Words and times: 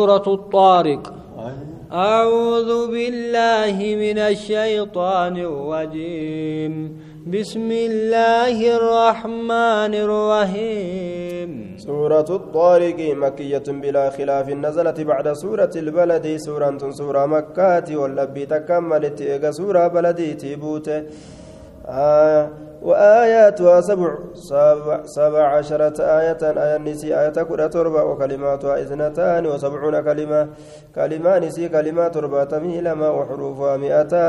سورة 0.00 0.26
الطارق. 0.26 1.02
أعوذ 1.92 2.70
بالله 2.92 3.76
من 4.04 4.18
الشيطان 4.18 5.36
الرجيم. 5.36 6.74
بسم 7.32 7.68
الله 7.72 8.56
الرحمن 8.76 9.92
الرحيم. 10.06 11.50
سورة 11.78 12.28
الطارق 12.30 12.98
مكية 13.24 13.66
بلا 13.82 14.10
خلاف 14.10 14.46
نزلت 14.50 15.00
بعد 15.00 15.32
سورة 15.32 15.72
البلد. 15.76 16.26
سورة 16.36 16.90
سورة 16.90 17.26
مكة 17.26 17.88
واللبي 17.96 18.46
تكملت 18.46 19.20
إيجا 19.20 19.50
سورة 19.50 19.88
بلدي 19.88 20.34
تيبوت 20.34 20.88
آه 21.88 22.50
وآياتها 23.06 23.80
سبع 23.80 24.12
سبع, 24.34 24.98
سبع 25.04 25.44
عشرة 25.56 25.96
آية 26.00 26.42
آية 26.42 26.78
نسي 26.78 27.20
آية 27.20 27.38
كرة 27.48 27.66
تربة 27.66 28.02
وكلماتها 28.04 28.80
إثنتان 28.82 29.46
وسبعون 29.46 30.00
كلمة 30.00 30.48
كلمة 30.94 31.38
نسي 31.38 31.68
كلمات 31.68 32.14
تربة 32.14 32.44
تميل 32.44 32.92
ما 32.92 33.08
وحروفها 33.08 33.76
مئتا 33.76 34.26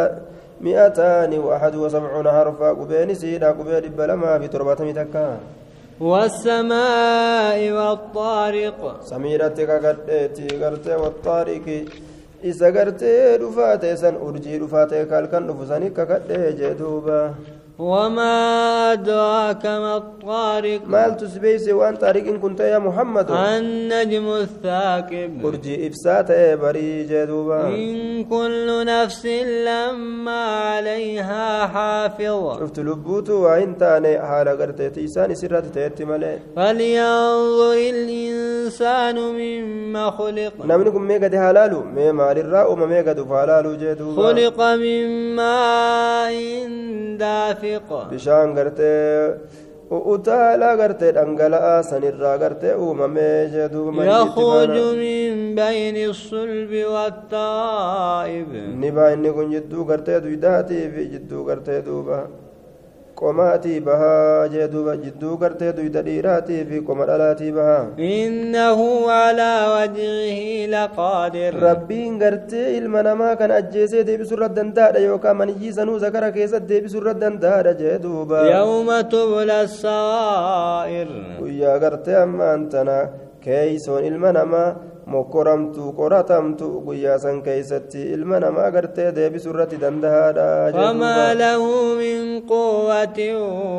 مئتان 0.61 1.39
وأحد 1.39 1.75
وسبعون 1.75 2.27
حرفا 2.35 2.69
قبين 2.69 3.13
سيدا 3.13 3.49
قبين 3.51 3.83
بلما 3.97 4.39
في 4.39 4.47
تربة 4.47 4.79
متكا 4.87 5.37
والسماء 5.99 7.59
والطارق. 7.71 8.79
سميرتك 9.01 9.69
قدتي 9.85 10.47
قرتي 10.61 10.95
والطارق. 10.95 11.67
dhufaate 13.41 13.97
san 13.97 14.15
urjii 14.15 14.59
dhufaate 14.61 15.09
kalkan 15.09 15.47
dhufu 15.47 15.65
sani 15.65 15.89
kakadhee 15.89 16.53
jee 16.53 16.73
duuba 16.77 17.33
وما 17.79 18.93
أدراك 18.93 19.65
ما 19.65 19.97
الطارق؟ 19.97 20.81
ما 20.87 21.09
تسبيس 21.09 21.69
وأن 21.69 21.95
طارق 21.95 22.27
إن 22.27 22.39
كنت 22.39 22.59
يا 22.59 22.79
محمد. 22.79 23.31
النجم 23.31 24.27
الثاقب. 24.33 25.41
برجي 25.41 25.87
إفسات 25.87 26.31
بري 26.61 27.03
جدوبا. 27.03 27.67
إن 27.67 28.23
كل 28.23 28.85
نفس 28.85 29.25
لما 29.69 30.45
عليها 30.45 31.67
حافظ 31.67 32.59
شفت 32.59 32.79
لبوت 32.79 33.29
وإن 33.29 33.77
تاني 33.77 34.19
حال 34.19 34.47
قرت 34.49 34.81
تيسان 34.81 35.35
سرات 35.35 35.65
تيتي 35.65 36.05
ملي 36.05 36.39
فلينظر 36.55 37.73
الإنسان 37.73 39.15
مما 39.15 40.11
خلق. 40.11 40.53
نمنكم 40.65 41.01
ميقد 41.01 41.35
حلالو 41.35 41.83
مي 41.83 42.11
مال 42.11 42.37
الراء 42.37 42.75
ميقد 42.75 43.21
فحلالو 43.21 43.73
جدوبا. 43.73 44.21
خلق 44.23 44.61
من 44.61 45.35
ماء 45.35 46.33
دافئ. 47.19 47.66
rahiiqa 47.67 48.09
bishaan 48.11 48.53
gartee 48.55 49.39
utaalaa 50.13 50.75
gartee 50.81 51.11
dhangala'aa 51.17 51.83
sanirraa 51.89 52.37
gartee 52.37 52.73
uumamee 52.75 53.49
jedhuuma 53.53 54.05
yakhruju 54.05 54.87
min 55.03 55.55
bayni 55.59 56.07
sulbi 56.13 56.83
wattaa'ib 56.95 58.51
ni 58.81 58.91
baa 58.91 59.09
inni 59.15 59.31
kun 59.37 59.51
jidduu 59.55 59.85
gartee 59.85 60.19
duydaatiif 60.25 60.93
jidduu 61.13 61.45
gartee 61.45 61.81
duuba. 61.85 62.19
Jee 64.53 64.67
duuba 64.73 64.93
jidduu 65.03 65.37
gartee 65.41 65.71
duyda 65.77 66.01
dhiiraatii 66.07 66.65
fi 66.69 66.81
qoma 66.87 67.05
dhalaatii 67.09 67.51
bahaa 67.57 67.85
إنه 67.99 68.79
على 69.11 69.53
وجهه 69.75 70.41
لقادر 70.75 71.53
ilma 72.77 73.03
namaa 73.03 73.35
kan 73.35 73.51
ajjeesee 73.51 74.03
deebisuu 74.07 74.37
irra 74.37 74.49
danda'adha 74.57 74.99
yookaan 74.99 75.37
maniyyii 75.37 75.73
sanuu 75.73 75.99
zakara 75.99 76.31
keessatti 76.31 76.69
deebisuu 76.73 77.01
irra 77.01 77.13
danda'adha 77.23 77.73
jee 77.81 77.97
duuba 78.05 78.39
يوم 78.57 78.89
تبلى 79.01 79.61
السرائر 79.63 81.07
gartee 81.83 82.15
ammaan 82.25 82.69
tana 82.69 82.97
keeysoon 83.45 84.03
ilma 84.09 84.31
namaa 84.31 84.75
mokkoramtu 85.13 85.93
qoratamtu 85.99 86.67
guyyaa 86.85 87.19
san 87.23 87.41
keeysatti 87.41 88.01
ilma 88.15 88.39
namaa 88.43 88.71
gartee 88.75 89.11
deebisuu 89.17 89.53
irratti 89.53 89.77
dandahaadha 89.83 90.47
وما 90.77 91.33
له 91.33 91.61
من 91.95 92.41
قوة 92.49 93.19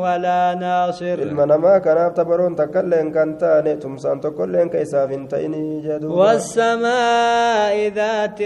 ولا 0.03 0.55
ناصر 0.55 1.17
ilma 1.25 1.45
namaa 1.45 1.79
kanaaf 1.79 2.13
tabaroon 2.19 2.55
takkailleen 2.55 3.11
kan 3.11 3.37
taane 3.37 3.75
tumsaan 3.83 4.19
tokkoilleen 4.23 4.69
ka 4.69 4.81
isaaf 4.85 5.09
hin 5.09 5.27
ta'inii 5.27 5.81
jedhu 5.87 6.17
والسماء 6.17 7.75
ذات 7.99 8.39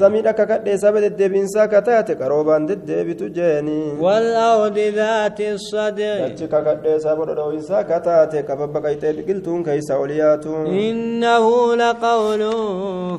samiin 0.00 0.26
akka 0.32 0.46
kadhee 0.46 0.78
saba 0.78 1.00
deddeebiinsaa 1.04 1.68
ka 1.68 1.82
taate 1.82 2.14
qaroobaan 2.22 2.68
deddeebitu 2.70 3.28
jeeni 3.28 4.00
والأرض 4.00 4.78
ذات 4.78 5.40
الصدع 5.40 6.16
ka 6.48 6.60
dhodhooyinsaa 6.64 7.84
ka 7.84 8.00
taate 8.00 8.42
ka 8.48 8.56
babbaqayxee 8.56 9.12
biqiltuun 9.18 9.64
keeysa 9.68 10.00
ol 10.02 10.10
yaatu 10.22 10.52
إنه 10.88 11.44
لقول 11.90 12.42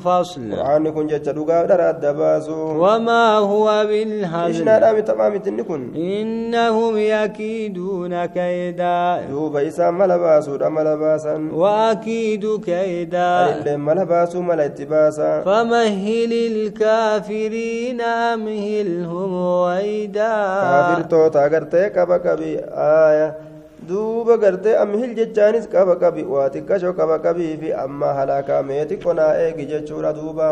فصل 0.00 0.42
jecha 1.08 1.32
dhugaa 1.32 1.66
dhara 1.66 1.88
adda 1.92 2.12
baasu 2.12 2.56
وما 2.80 3.38
هو 3.38 3.86
بالهزل 3.88 4.64
mitamaa 4.96 5.30
mitinni 5.30 5.64
kun 5.64 5.92
إنهم 5.96 6.96
يكيدون 6.96 8.26
كيدا 8.26 9.20
isaan 9.68 9.94
mala 9.94 10.18
baasuudha 10.18 10.70
mala 10.70 10.96
baasan 10.96 11.52
وأكيد 11.52 12.60
كيدا 12.64 13.62
mala 13.76 14.64
itti 14.64 14.86
baasa 14.86 15.44
فمهل 15.44 16.32
الكافرين 16.32 18.00
أمهلهم 18.00 19.34
رويدا 19.34 20.34
kaafirtoota 20.62 21.44
agartee 21.44 21.90
qaba 21.90 22.18
qabi 22.18 22.58
aaya 22.88 23.51
duuba 23.88 24.36
gartee 24.42 24.74
amhil 24.82 25.14
jechaanis 25.18 25.66
qaba 25.74 25.94
qabi 26.02 26.22
waa 26.32 26.48
xiqqashoo 26.54 26.92
qaba 27.00 27.16
qabii 27.24 27.56
fi 27.62 27.72
amma 27.84 28.10
halaakaa 28.18 28.62
meeti 28.70 28.96
qonaa 29.04 29.32
eegi 29.44 29.64
jechuudha 29.72 30.12
duuba 30.18 30.48